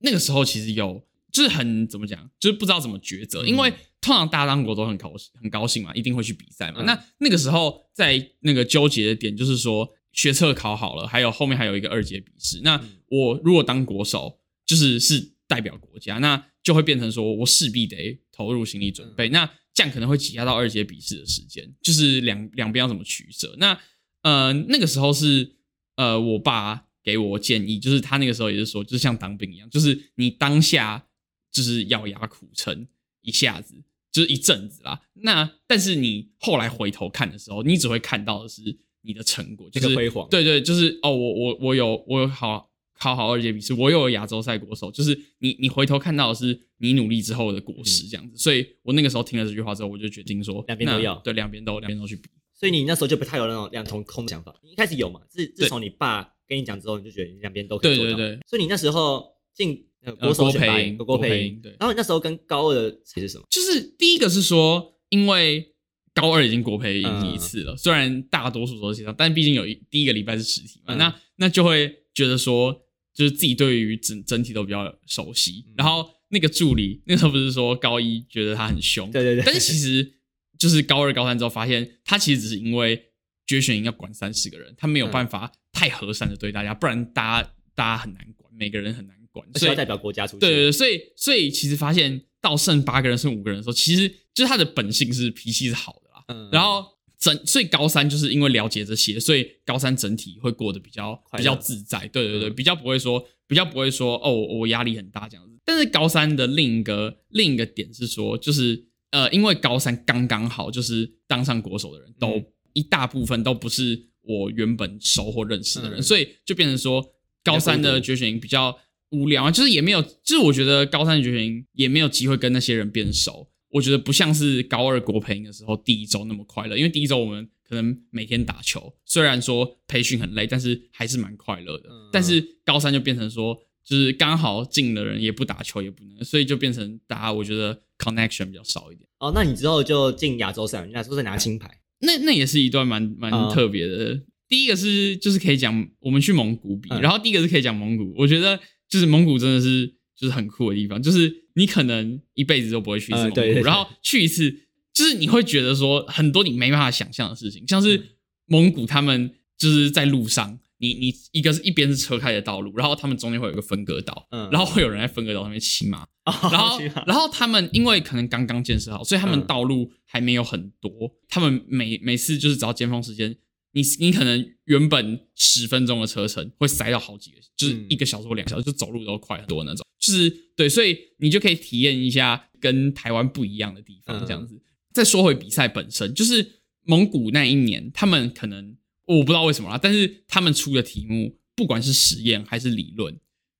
[0.00, 1.02] 那个时候其实有。
[1.34, 3.68] 就是很怎么讲，就是不知道怎么抉择，因为
[4.00, 6.76] 通常大家当国都很高兴，很高兴嘛，一定会去比赛嘛。
[6.78, 12.60] 嗯、那那个时候在那个纠结的点，就是说学测考好了，还有后面还有一个二阶笔试。
[12.62, 19.28] 那我如果当国手，就是是代表国家，那就会变成说我势必得投入心理准备。
[19.30, 23.56] 嗯、那这样可能会挤压到二阶笔试的时间，就是两两边要怎么取舍。
[23.58, 23.76] 那
[24.22, 25.56] 呃那个时候是
[25.96, 31.04] 呃我爸给我建议，就是他那个时候也是说，就是像当兵一样，就是你当下。
[31.54, 32.86] 就是咬牙苦撑
[33.22, 33.76] 一下子，
[34.10, 35.00] 就是一阵子啦。
[35.14, 38.60] 那但是你后来回头看的时候，你只会看到的是
[39.02, 40.28] 你的成果，就是辉煌。
[40.28, 48.34] 对对，就是哦，我我我有我有好考好二阶笔试，我又有亚洲赛国手，就是你你回头看到的是你努力之后的果实这样子。
[48.34, 52.28] 嗯、所以我那个时候听了这句话之后，我就决定说两边都要，对，两边都两边都去比。
[52.52, 54.52] 所以你那时候就不太有那种两头空的想法。
[54.60, 55.20] 你一开始有嘛？
[55.28, 58.16] 自自从你爸跟你讲之后，你就觉得你两边都可以做到。
[58.16, 58.40] 对对对。
[58.48, 59.86] 所以你那时候进。
[60.12, 61.70] 国手选拔，国国培，对。
[61.78, 63.44] 然后你那时候跟高二的谁是什么？
[63.50, 65.74] 就是第一个是说，因为
[66.12, 72.72] 高二已经国培一次了，嗯、虽然大多数都是线上，但毕竟有一第一个礼拜是实体嘛，嗯、那那就会觉得说，
[73.14, 75.64] 就是自己对于整整体都比较熟悉。
[75.68, 79.42] 嗯、然后那个助理那时候不是说高一觉得他很凶，对对对。
[79.44, 80.14] 但是其实
[80.58, 83.02] 就是高二高三之后发现，他其实只是因为
[83.46, 87.50] 决选营要管三十个人，他没有办法太和善的对大家，不然大家。
[87.76, 90.40] 大家很难管，每个人很难管，所以要代表国家出去。
[90.40, 96.24] 对对对，所以所以其实发现到剩八个人剩五个人的时候，其实就是他的本性是脾气是好的啦。
[96.28, 96.86] 嗯，然后
[97.18, 102.06] 整所以高三就是因为了解这些，所以高三整体会过得比较比较自在。
[102.12, 105.58] 对对对，比较不会说比较不会说哦，我压力很大这样子。
[105.64, 117.02] 但是高三的另一个另一个点是说，就是呃，因为高三刚刚好就是当上国手的人都、嗯、一大部分都不是我原本熟或认识的人，嗯、所以就变成说
[117.42, 118.76] 高三的决选营比较
[119.14, 123.48] 无聊啊，就是也没有，就是我觉得高三的决选营也没有机会跟那些人变熟。
[123.70, 131.88] 我觉得不像是高二国培营的时候第一周那么快乐，因为第一周我们可能每天打球，虽然说培训很累，但是还是蛮快乐的。
[131.88, 133.56] 嗯、但是高三就变成说。
[133.86, 139.06] 就是刚好进的人也不打球也不能，所以就变成大家我觉得 connection 比较少一点。
[139.18, 141.68] 哦，那你之后就进亚洲赛，亚洲赛拿金牌，
[142.00, 144.14] 那那也是一段蛮蛮特别的。
[144.14, 148.58] 哦、第一个是就是可以讲我们去蒙古比，嗯、然后第一个是可以讲蒙古，我觉得
[148.94, 154.50] 就是蒙古真的是就是很酷的地方，就是你可能一辈子都不会去一次蒙古，嗯、对对对，然后去一次
[154.92, 160.60] 就是你会觉得说很多你没办法想象的事情，像是蒙古他们就是在路上。
[160.78, 173.34] 你你一个是一边是车开的道路，然后他们中间会有一个分隔岛，嗯，然后会有人在分隔岛上面骑马，哦、然后然后他们因为可能刚刚建设好，所以他们道路还没有很多，嗯、他们每每次就是只要尖峰时间，
[173.74, 184.54] 你你可能原本十分钟的车程会塞到好几个，就是一个小时或两小时，就走路都快很多那种，就是对，所以你就可以体验一下跟台湾不一样的地方，这样子。
[184.54, 184.60] 嗯、
[184.94, 188.76] 再说回比赛本身，就是蒙古那一年，他们可能。
[189.06, 193.14] 我不知道为什么啦，但是他们出的题目，不管是实验还是理论，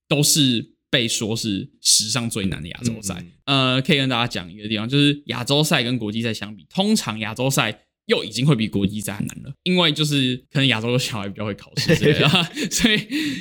[0.09, 3.22] 都是被说是史上最难的亚洲赛。
[3.44, 12.29] 嗯、呃，可以跟大家讲一个地方，就是亚洲赛跟国际赛相比，通常亚洲赛又已经会比国际赛难了，因为就是可能亚洲的小孩比较会考试之类的，
[12.71, 12.99] 所以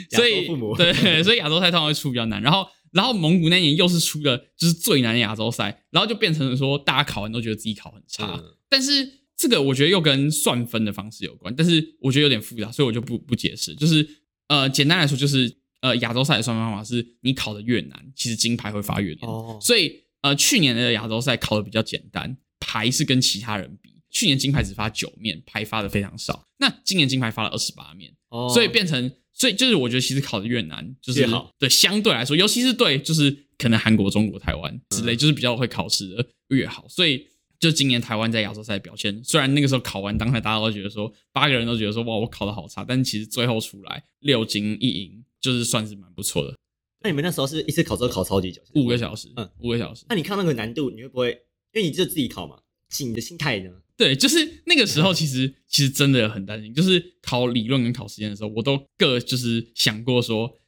[0.10, 0.47] 所以
[0.78, 2.41] 对，所以亚洲赛通常会出比较难。
[2.41, 9.21] 然后然后蒙古那年又是出的就是最难的亚洲赛，然后就变成了说大家考完都觉得自己考很差，嗯、但是。
[9.36, 13.76] 这个我觉得又跟算分的方式有关，但是我觉得有点复杂，所以我就不不解释。
[13.76, 14.08] 就是
[14.47, 19.28] 呃，简单来说，就是呃，亚洲赛的算分方法是你考的越难，其实金牌会发越多。
[19.28, 19.60] 哦。
[19.60, 26.47] 所以呃，去年的亚洲赛考的比较简单，牌是跟其他人比，去年金牌只发九面，牌发的非常少。
[26.60, 28.49] 那今年金牌发了二十八面，哦。
[28.54, 31.52] 所以变成，所以就是我觉得其实考的越难，就是好。
[31.60, 37.28] 对，相对来说，尤其是对就是可能韩国、中国、台湾之类，就是比较会考试的越好，所以。
[37.60, 46.54] 就今年台湾在亚洲赛表现，虽然那个时候考完当台，大家都觉得说八个人都觉得说哇，我考的好差，但其实最后出来六金一银，就是算是蛮不错的。
[47.02, 50.04] 那你们那时候是一次考试考超级久，五个小时，嗯，五个小时。
[50.10, 51.30] 那你看那个难度，你会不会？
[51.73, 52.60] 因为你就自己考嘛，
[52.99, 53.71] 你的心态呢？
[53.97, 60.60] 对，就是那个时候，其实其实真的很担心，就是考理论跟考实验的时候，我都各就是想过说。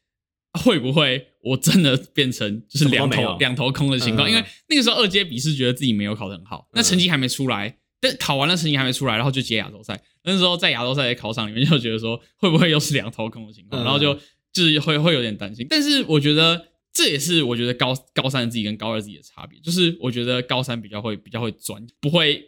[0.64, 4.26] 会不会我真的变成就是两头两头空的情况？
[4.26, 10.02] 嗯、因为那个时候二阶笔试觉得自己没有考得很好，嗯、那成绩还没出来，但考完了成绩还没出来，然后就接亚洲赛。
[10.24, 13.84] 那时候在亚洲赛的考场里面就觉得说，会不会又是两头空的情况？
[13.84, 14.18] 嗯、然后就
[14.54, 15.68] 就是会会有点担心。
[15.70, 22.42] 但是我觉得这也是我觉得高高三自己跟高二自己的差别，就是我觉得高三比较会比较会钻，不会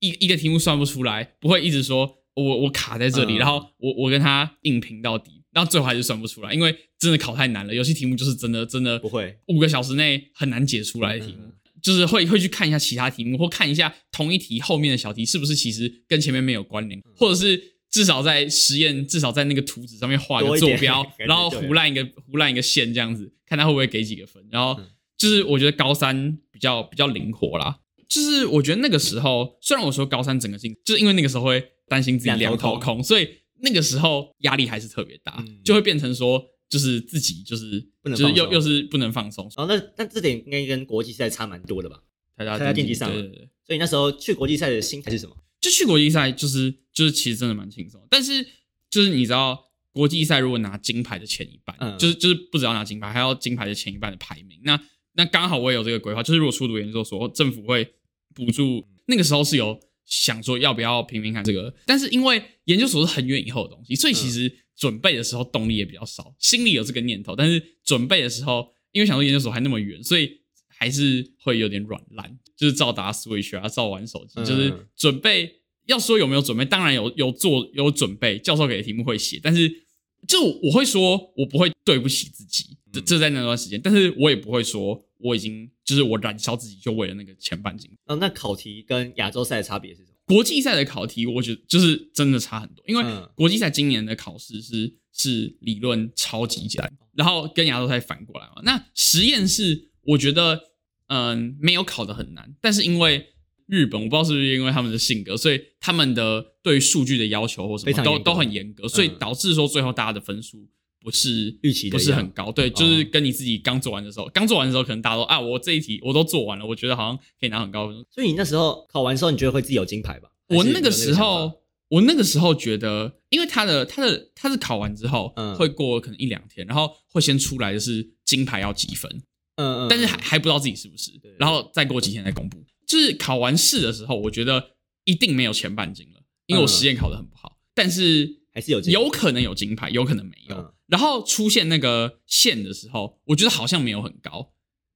[0.00, 5.40] 一一个题目算不出来，不会一直说我我卡在这里，嗯、然后我我跟他硬拼到底。
[5.52, 7.74] 然后最后还是算不出来，因为真的考太难了。
[7.74, 17.60] 有些题目就是真的真的不会，五个小时内很难解出来的题目，就是会会去看一下其他题目，或看一下同一题后面的小题是不是其实跟前面没有关联，或者是
[17.90, 24.40] 至少在实验，至少在那个图纸上面画个坐标，然后胡乱一个胡乱一个线这样子，看他会不会给几个分。
[24.52, 24.80] 然后
[25.18, 27.76] 就是我觉得高三比较比较灵活啦，
[28.10, 33.26] 就是我觉得那个时候虽然我说高三整个性，就是因为那个时候会担心自己两头空，所以。
[33.62, 39.46] 那个时候压力还是特别大，嗯、就会变成说，就是自己就是不能就是又又是不能放松。
[39.54, 42.02] 哦，那那这点应该跟国际赛差蛮多的吧？
[42.38, 43.48] 台大电机上，对对对。
[43.66, 45.36] 所以那时候去国际赛的心态是什么？
[45.60, 48.00] 就去国际赛，就是就是其实真的蛮轻松。
[48.08, 48.42] 但是
[48.88, 54.58] 就是你知道，国际赛如果拿金牌的前一半，嗯、就是就是不只要拿金牌，还要金牌的前一半的排名。
[54.64, 54.80] 那
[55.12, 57.92] 那刚好我也有这个规划，就是如果出读研究所，政府会
[58.34, 58.86] 补助。
[59.06, 59.78] 那个时候是有。
[60.06, 75.60] 想说要不要拼拼看这个，但是因为研究所是很远以后的东西，所以其实准备的时候动力也比较少，心里有这个念头，但是准备的时候，因为想说研究所还那么远，所以还是会有点软烂，就是照打 Switch 啊，照玩手机，就是准备。
[75.86, 79.84] 要说有没有准备，当然有，有做有准备，教授给的题目会写，但是
[80.26, 85.06] 就我会说，我不会对不起自己，这这在那段时间，但是我也不会说。
[85.22, 87.90] 我已经就是我燃烧自己，就为了那个前半金。
[88.06, 90.16] 哦，那考题跟亚洲赛的差别是什么？
[90.26, 92.84] 国际赛的考题，我觉得就是真的差很多。
[92.86, 93.04] 因为
[93.34, 98.62] 国际赛今年的考试是是理论超级简单，然后跟亚洲赛反过来嘛。
[98.62, 100.60] 那实验是我觉得
[101.08, 103.26] 嗯没有考得很难，但是因为
[103.66, 110.68] 日本我不知道是不是因为他们的性格，所以他们的对于数据的要求或什么都都很严格，所以导致说最后大家的分数
[111.00, 112.52] 不是预期的不是很高。
[112.52, 117.88] 对，就是跟你自己刚做完的时候，刚做完的时候可能大家都啊，我这一题我都做完了，我觉得好像可以拿很高。
[117.88, 117.96] 分。
[118.10, 120.28] 所以你那时候考完之后，你觉得会自己有金牌吧？
[120.48, 121.52] 我那个时候，
[121.88, 129.10] 我那个时候觉得，因为他的他的他是考完之后，嗯，会过可能一两天，然后会先出来的是金牌要几分，
[129.56, 132.62] 嗯嗯，但是还还不知道自己是不是，然后再过几天再公布。
[132.86, 134.72] 就是考完试的时候，我觉得
[135.04, 140.74] 一定没有前半金了，因为我实验考的很不好，但是还是有有可能有金牌，有可能没有。
[140.90, 144.52] 然后出现那个线的时候，我觉得好像没有很高。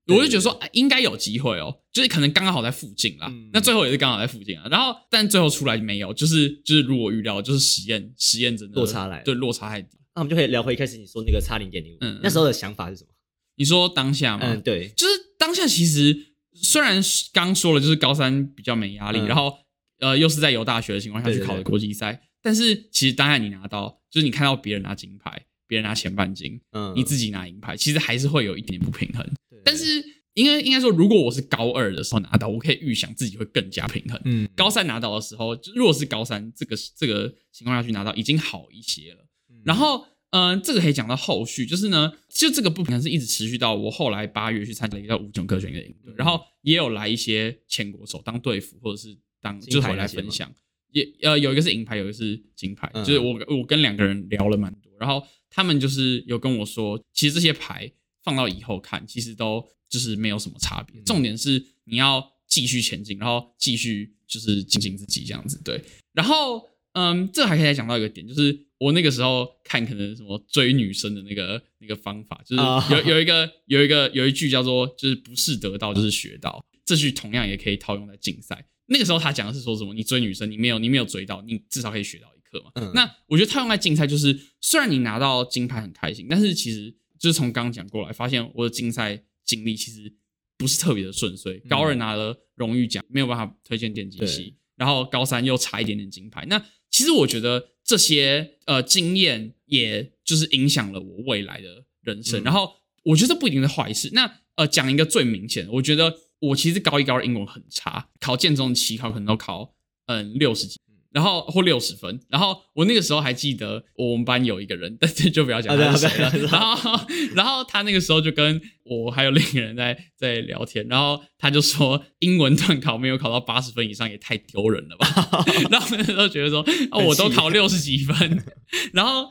[0.07, 3.33] 我就觉得说，应该有机会哦，就是可能刚刚好在附近啦。
[3.55, 4.69] 那最后也是刚好在附近啊。
[4.71, 9.97] 然后，但最后出来没有，就是就是如我预料，就是实验实验真的落差来，对落差太低。
[10.15, 13.09] 那我们就可以聊回一开始你说那个差零点零五，那时候的想法是什么？
[13.57, 14.45] 你说当下吗？
[14.47, 17.03] 嗯，对，就是当下其实虽然
[17.33, 19.57] 刚说了，就是高三比较没压力，然后
[20.01, 29.27] 呃又是在有大学的情况下去考的国际赛，但是其实当下你拿到，就是你看到别人拿金牌，别人拿前半金，嗯，你自己拿银牌，其实还是会有一点点不平衡。
[29.65, 34.21] 但是，应该应该说，如果我是高二的时候拿到，我可以预想自己会更加平衡。
[34.25, 39.25] 嗯，高三拿到的时候，就如果是高三这个这个情况下去拿到，已经好一些了。
[39.49, 50.53] 嗯、然后，嗯、呃，这个可以讲到后续，就是呢，就这个不平衡是一直持续到我后来八月去参加了一个叫五种科学的营队，嗯、然后也有来一些前国手当队服，或者是当就是回来分享。
[50.91, 57.93] 也呃，有一个是银牌，有一个是金牌，嗯、就是我我跟两个人聊了蛮多，然后他们就是有跟我说，其实这些牌。
[58.25, 60.99] 放到以后看，其实都就是没有什么差别。
[61.03, 65.61] 重点是你要继续前进，然后继续就是精进自己这样子。
[65.63, 65.79] 对，
[66.15, 72.63] 然后嗯，这还可以再讲到一个点，就是我那个时候看可能什么追女生的那个那个方法，就是
[72.95, 78.67] 有有一个有一个有一句叫做就是不是得到就是学到，这句同样也可以套用在竞赛。
[78.87, 79.93] 那个时候他讲的是说什么？
[79.93, 82.71] 你追女生，你没有你没有追到，你至少可以学到一课嘛。
[82.77, 82.93] 嗯。
[82.95, 86.95] 那我觉得他用在竞赛就是，虽然你拿到金牌很开心，但是其实。
[87.17, 90.13] 就是从刚刚讲过来，发现我的竞赛经历其实
[90.59, 91.59] 不是特别的顺遂。
[91.71, 96.45] 高二拿了荣誉奖，没有办法推荐电机系，然后高三又差一点点金牌。
[96.51, 102.43] 那其实我觉得这些呃经验，也就是影响了我未来的人生。
[102.43, 102.71] 嗯、然后
[103.05, 104.11] 我觉得这不一定是坏事。
[104.13, 109.75] 那呃讲一个最明显的，我觉得我其实高一高二英文很差，考建中期考可能都考
[110.07, 110.79] 嗯六十几。
[111.15, 116.29] 然后或六十分，然后我那个时候还记得我们班有一个人， 但是就不要讲他是谁了。
[116.51, 117.01] 然后，
[117.37, 125.07] 然后他那个时候就跟我还有另一个人在在聊天，然后他就说英文段考没有考到八十分以上也太丢人了吧。
[125.71, 128.45] 然后那时候觉得说，啊，我都考六十几分，
[128.93, 129.31] 然后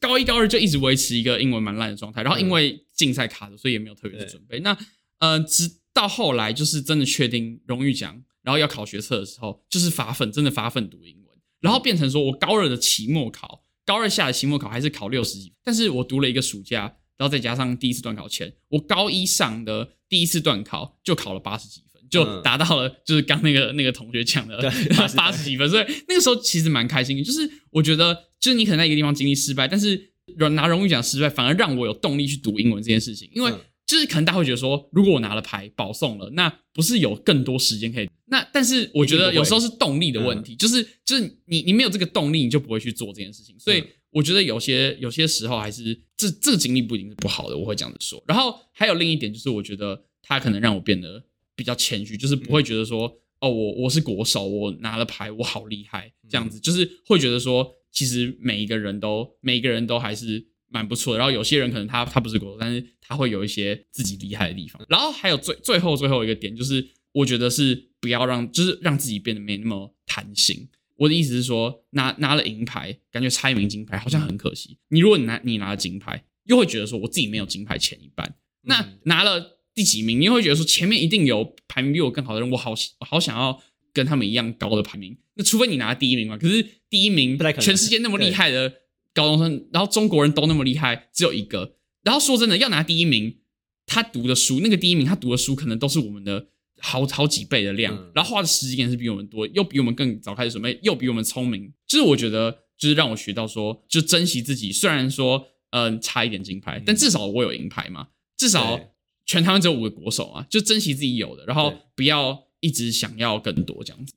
[0.00, 4.60] 高一高二就一直维持一个英文蛮烂的状态，然后因为竞赛卡的，所以也没有特别的准备。
[4.60, 4.76] 那
[5.18, 11.21] 呃，直到后来就是真的确定荣誉奖，然后要考学测的时候，就是发奋，真的发奋读英文。
[11.62, 16.80] 然后变成说，我高二的期末考，高二下的期末考还是考六十几，但是我读了一个暑假，
[17.16, 24.60] 然后再加上第一次段考前，我高一上的第一次段考就考了八十几分，就达到了就是刚那个那个同学讲的
[25.16, 27.22] 八十几分，所以那个时候其实蛮开心的。
[27.22, 30.12] 就是我觉得，就是你可能在一个地方经历失败，但是
[30.50, 33.52] 拿荣誉奖失败，反而让我有动力去读英文这件事情，因为。
[33.86, 38.08] 就是可能大家会觉得说，如果我拿了牌保送了，那不是有更多时间可以？
[38.26, 43.54] 那但是我觉得有时候是动力的问题，就是就是你你没有这个动力，你就不会去做这件事情。
[43.58, 48.22] 所以我觉得有些有些时候还是这这个经历不一定是不好的，我会这样子说。
[48.26, 51.22] 然后还有另一点就是，我觉得他可能让我变得
[51.54, 60.51] 比较谦虚，就是不会觉得说哦，我我是国手，我拿了牌，我好厉害这样子，就是会觉得说，其实每一个人都每一个人都还是。
[60.72, 64.82] 蛮不错的，然后有些人可能他他不是国手，但是他会有一些自己厉害的地方。
[64.88, 70.68] 然后还有最最后最后一个点，就是我觉得是不要让，就是让自己变得没那么贪心。
[70.96, 74.78] 我的意思是说，拿拿了银牌，感觉差一名金牌好像很可惜。
[74.88, 78.34] 你如果你拿你拿了金牌，又会觉得说我自己没有金牌前一半。
[78.62, 83.60] 那拿了第几名，你又会觉得说前面一定有排名比我更好的人，我好我好想要
[83.92, 85.16] 跟他们一样高的排名。
[85.34, 88.81] 那除非你拿第一名嘛，可是第一名全世界那么厉害的。
[89.14, 91.76] 高中生，然后中国人都那么厉害，只有一个。
[92.02, 93.38] 然后说真的，要拿第一名，
[93.86, 96.48] 他读的书，那个第一名他读的书，可能都是我们的
[96.80, 98.10] 好好几倍的量。
[98.14, 101.72] 然后花的时间是比我们多，又比我们更早开始准备，又比我们聪明。
[101.86, 104.72] 就是我觉得，就是让我学到说，就珍惜自己。
[104.72, 108.08] 虽然说，嗯，差一点金牌，但至少我有银牌嘛。
[108.36, 108.80] 至少
[109.24, 114.14] 全台湾只有五个国手啊，就珍惜自己有的，然后不要一直想要更多这样子。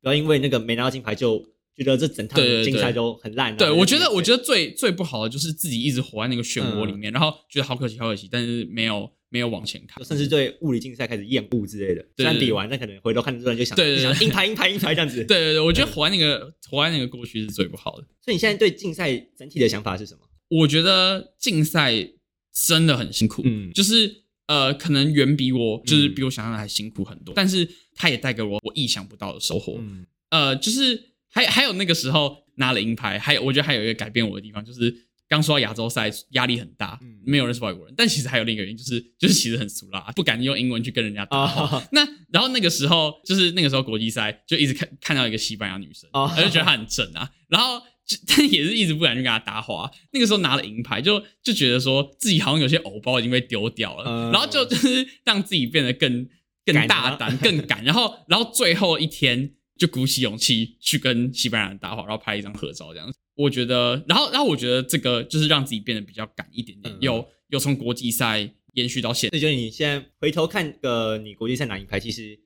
[0.00, 3.56] 不要因为那个没拿到金牌就觉得这整趟竞赛都很烂。
[3.56, 12.04] 对，我觉得我觉得最最不好的就是自己一直活在那个漩涡里面，然后觉得好可惜好可惜，但是没有没有往前看，甚至对物理竞赛开始厌恶之类的。
[12.16, 15.24] 虽然比完，但可能回头看这段就想，对对，硬拍硬拍硬拍这样子。
[15.24, 18.04] 对对对，我觉得活在那个活在那个过去是最不好的。
[18.20, 20.20] 所以你现在对竞赛整体的想法是什么？
[20.50, 22.10] 我觉得竞赛
[22.52, 31.11] 真的很辛苦，嗯，就是呃，可能远比我就是比我想象的还辛苦很多，但是它也带给我我意想不到的收获，嗯，呃，就是。
[31.32, 34.94] 还还有那个时候拿了银牌，还有我觉得还有一个改变我的地方，就是
[35.26, 41.38] 刚说到亚洲赛压力很大，没有认识外国人，但其实还有另一个原因，就是就是其实很俗啦，不敢用英文去跟人家打。
[41.38, 41.82] Oh.
[41.92, 46.36] 那然后那个时候就是那个时候国际赛就一直看看到一个西班牙女生，我、oh.
[46.36, 47.82] 就觉得她很正啊，然后
[48.26, 49.90] 但也是一直不敢去跟她搭话。
[50.10, 54.32] 那个时候拿了银牌，就就觉得说自己好像有些偶包已经被丢掉了，uh.
[54.32, 56.28] 然后就 就是让自己变得更
[56.66, 57.82] 更大胆、更敢。
[57.84, 59.54] 然后然后最后一天。
[59.82, 63.18] 就鼓起勇气去跟西班牙人搭话，然后拍一张合照，这样子。
[63.34, 69.36] 我觉得，然后，然后我觉得这个就是让自己变得比较敢一点点，有有从国际赛延续到现在。
[69.36, 72.38] 所以，就你现在回头看个你国际赛拿银牌，其实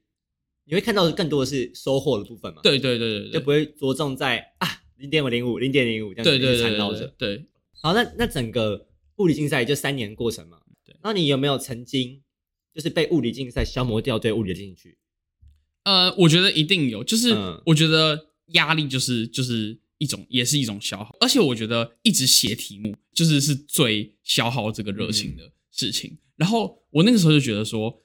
[0.65, 2.63] 你会看到的更多的是收获的部分嘛？
[2.63, 7.07] 对对对对，就不会着重在啊零点五零五零点零五这样子缠绕着。
[7.19, 7.45] 对，
[7.83, 10.57] 好，那那整个物理竞赛就三年过程嘛。
[10.87, 12.23] 对，那你有没有曾经
[12.75, 14.97] 就是被物理竞赛消磨掉对物理的兴趣？
[15.87, 17.33] 呃，我觉得一定有，就是
[17.65, 26.11] 我觉得压力就是就是一种，也是一种消耗，而且我觉得一直写题目就是是最消耗这个热情的事情。
[26.11, 28.03] 嗯、然后我那个时候就觉得说，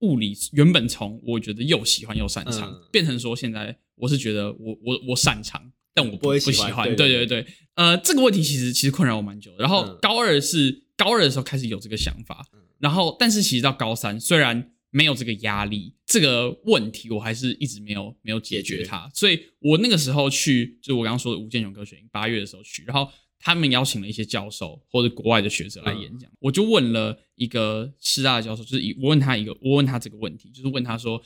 [0.00, 6.94] 物理原本从我觉得又喜欢又擅长，嗯、变成说现在我是觉得我我我擅长，但我不不喜欢。
[6.94, 9.56] 对对对，呃，这个问题其实其实困扰我蛮久的。
[9.60, 12.46] 然后高二是高二的时候开始有这个想法，
[12.78, 14.71] 然后但是其实到高三虽然。
[14.94, 19.10] 没有这个压力，这个问题我还是一直没有没有解决它。
[19.14, 31.20] 所以我那个时候去，就是我刚刚说的吴建雄科学营，八月的时候去，然后他们邀请了一些教授或者国外的学者来演讲，嗯、我就问了一个师大的教授，就是我问他一个，我问他这个问题，就是问他说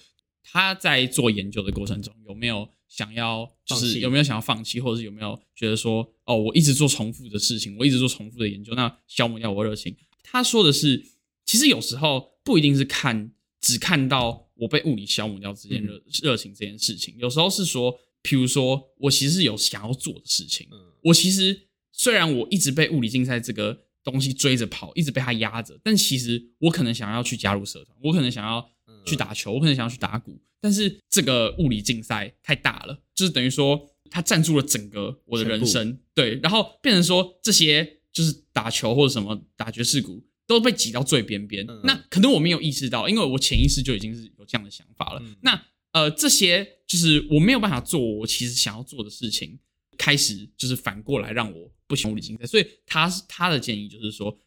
[0.44, 9.96] 他在做研究的过程中有没有想要，就是有没有想要放弃，或者是有没有觉得说，哦，我一直做重复的事情，我一直做重复的研究，那消磨掉我热情。
[10.22, 11.04] 他说的是，
[11.44, 13.32] 其实有时候不一定是看。
[13.66, 20.68] 只看到我被物理消磨掉这件热热情这件事情，有时候是说，譬如说我其实有想要做的事情。
[21.02, 28.70] 我其实虽然我一直被物理竞赛这个东西追着跑，一直被它压着，但其实我可能想要去加入社团，我可能想要
[29.04, 40.24] 去打球，我可能想要去打鼓，但是这个物理竞赛太大了，就是等于说它占住了整个我的人生，对，然后变成说这些就是打球或者什么打爵士鼓。
[40.46, 45.20] 都被挤到最边边，嗯、那可能我没有意识到，因为我潜意识就已经是有这样的想法了。
[45.24, 45.60] 嗯、那
[45.92, 49.58] 呃，这些就是我没有办法做我其实想要做的事情，
[49.96, 52.46] 开始就是反过来让我不喜欢物理竞赛。
[52.46, 54.38] 所以他他的建议就是说，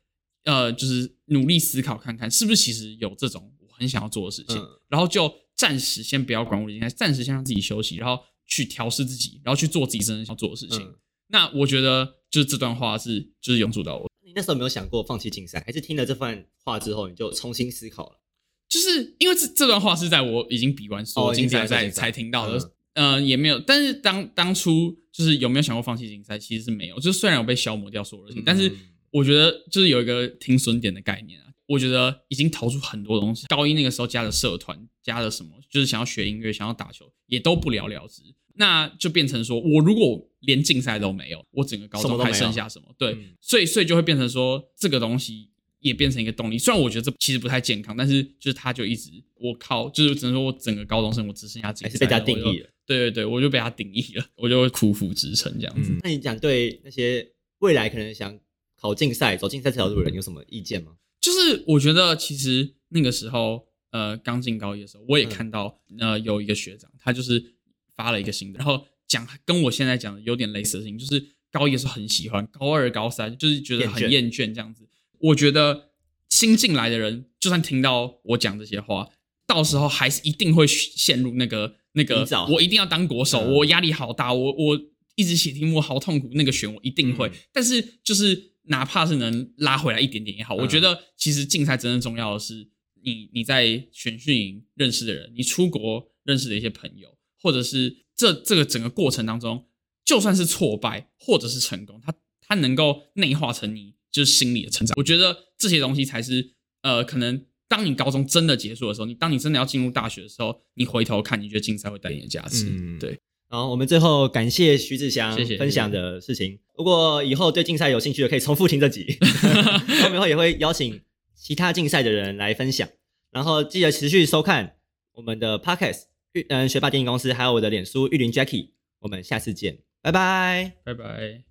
[0.43, 10.79] 呃，就是努力思考看看，是不是其实有这种我很想要做的事情，嗯、然后就暂时先不要管物理竞赛，暂时先让自己休息，然后去调试自己，然后去做自己真正想做的事情。
[10.81, 10.95] 嗯、
[11.27, 14.08] 那我觉得就是这段话是就是用助到我。
[14.29, 18.19] 你那时候没有想过放弃竞赛，还是听了这番话之后你就重新思考了？
[18.67, 23.59] 就是因为这这段话是在我已经比完所有竞赛才才听到的，嗯、呃，也没有。
[23.59, 26.99] 但是当当初就是有没有想过放弃竞赛，其实是没有。
[26.99, 28.71] 就是虽然我被消磨掉所有热情，嗯、但是
[29.09, 31.47] 我觉得就是有一个停损点的概念啊。
[31.65, 38.21] 我觉得已经投出很多东西，高一那个时候加的社团，加了什么，就是想要学音乐，想要打球，也都不了了之。
[38.59, 42.93] 那就变成说，我如果连竞赛都没有，我整个高中还剩下什么？
[42.97, 46.57] 对，嗯、所以所以就会变成说，这个东西也变成一个动力。
[46.57, 52.69] 虽然我觉得这其实不太健康，但是就是他就一直我靠，就是只能说我整个高中生活只剩下竞赛，还是被他定义了。
[52.85, 55.93] 对对对，我就被他定义了， 我就会苦苦支撑这样子。
[55.93, 57.25] 嗯、那你讲对那些
[57.59, 58.37] 未来可能想
[58.75, 60.91] 考竞赛、走竞赛这条路的人有什么意见吗？
[61.21, 67.55] 就是我觉得其实那个时候，呃，刚进高一的时候，我也看到、嗯、呃有一个学长，他就是。
[67.99, 74.87] 发了一个新的，然后讲跟我现在讲的有点类似的事情，就是高一的时候很喜欢，高二、高三就是觉得很厌倦这样子。
[75.19, 75.89] 我觉得
[76.29, 79.09] 新进来的人，就算听到我讲这些话，
[79.45, 84.79] 到时候还是一定会陷入那个那个，我一定要当国手，我压力好大，我我
[85.15, 87.29] 一直写题目好痛苦，那个选我一定会。
[87.51, 92.69] 但是就是哪怕是能拉回来一点点也好，我觉得其实竞赛真正重要的是
[93.03, 97.18] 你你在选训营认识的人，你出国认识的一些朋友。
[97.41, 99.65] 或者是这这个整个过程当中，
[100.03, 104.93] 就算是挫败，或者是成功，他他能够内化成你就是心理的成长。
[104.97, 112.65] 我觉得这些东西才是呃，可能当你高中真的结束的时候，你当你真的要进入大学的时候，你回头看，你觉得竞赛会带你的价值。
[112.99, 113.19] 对。
[113.49, 116.59] 然后我们最后感谢徐志祥分享的事情。
[116.77, 119.17] 如果以后对竞赛有兴趣的，可以重复听这集。
[120.03, 121.01] 后面会也会邀请
[121.35, 122.87] 其他竞赛的人来分享。
[123.31, 124.75] 然后记得持续收看
[125.13, 126.08] 我们的 Pockets。
[126.33, 131.48] 玉嗯学霸电影公司，还有我的脸书玉林 Jacky，我们下次见，拜拜，拜拜。